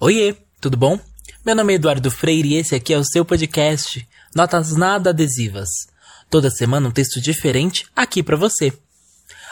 [0.00, 0.96] Oiê, tudo bom?
[1.44, 5.68] Meu nome é Eduardo Freire e esse aqui é o seu podcast Notas Nada Adesivas.
[6.30, 8.72] Toda semana um texto diferente aqui para você.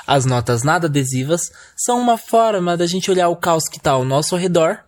[0.07, 4.05] As notas nada adesivas são uma forma da gente olhar o caos que está ao
[4.05, 4.85] nosso redor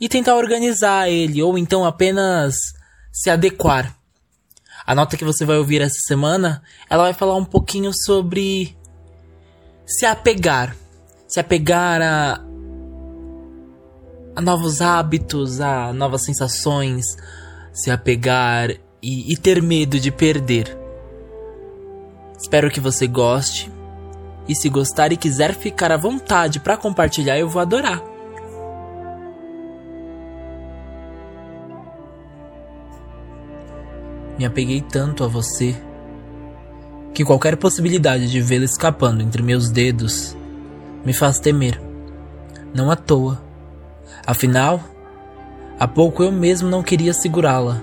[0.00, 2.56] e tentar organizar ele ou então apenas
[3.12, 3.96] se adequar.
[4.84, 8.76] A nota que você vai ouvir essa semana, ela vai falar um pouquinho sobre
[9.86, 10.74] se apegar,
[11.28, 12.47] se apegar a
[14.38, 17.16] a novos hábitos, a novas sensações,
[17.72, 18.70] se apegar
[19.02, 20.78] e, e ter medo de perder.
[22.38, 23.68] Espero que você goste.
[24.46, 28.00] E se gostar e quiser ficar à vontade para compartilhar, eu vou adorar.
[34.38, 35.74] Me apeguei tanto a você
[37.12, 40.36] que qualquer possibilidade de vê-la escapando entre meus dedos
[41.04, 41.82] me faz temer.
[42.72, 43.47] Não à toa
[44.26, 44.80] Afinal,
[45.78, 47.82] há pouco eu mesmo não queria segurá-la.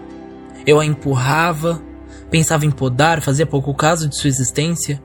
[0.66, 1.82] Eu a empurrava,
[2.30, 5.02] pensava em podar, fazia pouco caso de sua existência.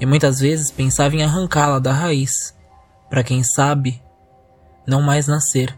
[0.00, 2.56] E muitas vezes pensava em arrancá-la da raiz,
[3.10, 4.02] para quem sabe,
[4.86, 5.76] não mais nascer.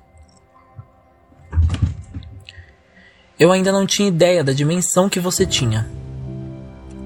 [3.38, 5.88] Eu ainda não tinha ideia da dimensão que você tinha,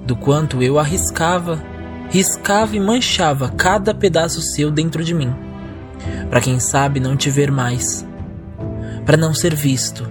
[0.05, 1.63] do quanto eu arriscava,
[2.11, 5.54] riscava e manchava cada pedaço seu dentro de mim
[6.35, 8.05] para quem sabe não te ver mais,
[9.07, 10.05] para não ser visto,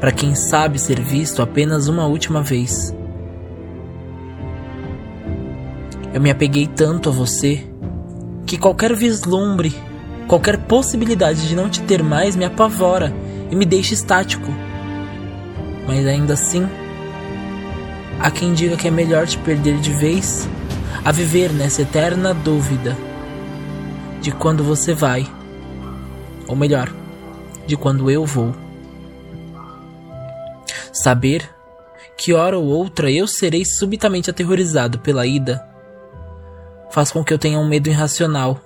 [0.00, 2.96] para quem sabe ser visto apenas uma última vez.
[6.14, 7.62] Eu me apeguei tanto a você
[8.46, 9.76] que qualquer vislumbre,
[10.26, 13.12] qualquer possibilidade de não te ter mais me apavora
[13.50, 14.50] e me deixa estático.
[15.86, 16.66] Mas ainda assim,
[18.18, 20.48] há quem diga que é melhor te perder de vez
[21.04, 23.07] a viver nessa eterna dúvida
[24.20, 25.26] de quando você vai,
[26.46, 26.92] ou melhor,
[27.66, 28.54] de quando eu vou.
[30.92, 31.48] Saber
[32.16, 35.64] que hora ou outra eu serei subitamente aterrorizado pela ida
[36.90, 38.60] faz com que eu tenha um medo irracional.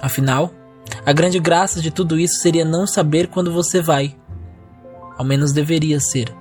[0.00, 0.52] Afinal,
[1.04, 4.16] a grande graça de tudo isso seria não saber quando você vai.
[5.16, 6.32] Ao menos deveria ser.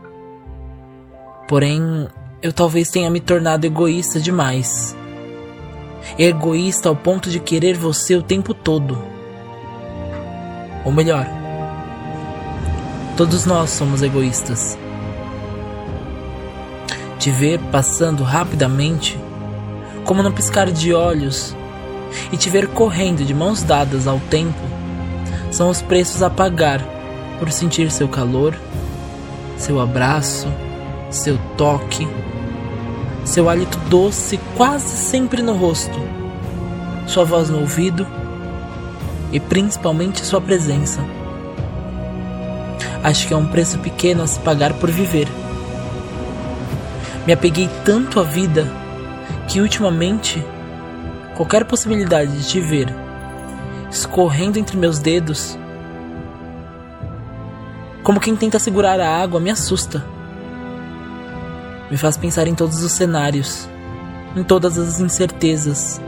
[1.47, 2.07] Porém,
[2.41, 4.95] eu talvez tenha me tornado egoísta demais
[6.17, 8.97] egoísta ao ponto de querer você o tempo todo.
[10.83, 11.27] Ou melhor,
[13.15, 14.77] todos nós somos egoístas.
[17.19, 19.19] Te ver passando rapidamente,
[20.03, 21.55] como no piscar de olhos,
[22.31, 24.59] e te ver correndo de mãos dadas ao tempo,
[25.51, 26.81] são os preços a pagar
[27.39, 28.55] por sentir seu calor,
[29.57, 30.47] seu abraço,
[31.09, 32.07] seu toque
[33.23, 35.99] seu hálito doce quase sempre no rosto,
[37.07, 38.05] sua voz no ouvido
[39.31, 40.99] e principalmente sua presença.
[43.03, 45.27] Acho que é um preço pequeno a se pagar por viver.
[47.25, 48.67] Me apeguei tanto à vida
[49.47, 50.43] que ultimamente
[51.35, 52.93] qualquer possibilidade de te ver
[53.91, 55.57] escorrendo entre meus dedos,
[58.03, 60.03] como quem tenta segurar a água, me assusta
[61.91, 63.67] me faz pensar em todos os cenários,
[64.33, 65.99] em todas as incertezas,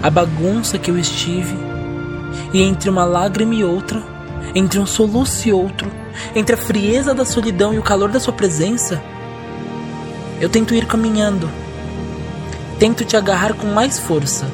[0.00, 1.56] a bagunça que eu estive,
[2.52, 4.00] e entre uma lágrima e outra,
[4.54, 5.90] entre um soluço e outro,
[6.36, 9.02] entre a frieza da solidão e o calor da sua presença,
[10.40, 11.50] eu tento ir caminhando,
[12.78, 14.46] tento te agarrar com mais força,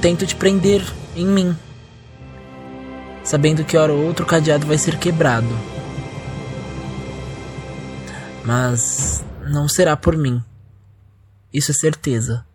[0.00, 0.82] tento te prender
[1.14, 1.56] em mim,
[3.22, 5.79] sabendo que hora ou outra o cadeado vai ser quebrado
[8.44, 10.42] mas não será por mim.
[11.52, 12.46] Isso é certeza.